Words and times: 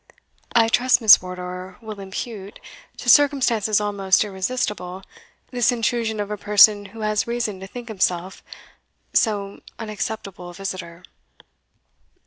"I 0.55 0.67
trust 0.67 0.99
Miss 0.99 1.21
Wardour 1.21 1.77
will 1.79 1.99
impute, 1.99 2.59
to 2.97 3.07
circumstances 3.07 3.79
almost 3.79 4.23
irresistible, 4.23 5.03
this 5.51 5.71
intrusion 5.71 6.19
of 6.19 6.31
a 6.31 6.37
person 6.37 6.85
who 6.87 7.01
has 7.01 7.27
reason 7.27 7.59
to 7.59 7.67
think 7.67 7.87
himself 7.87 8.43
so 9.13 9.61
unacceptable 9.77 10.49
a 10.49 10.55
visitor." 10.55 11.03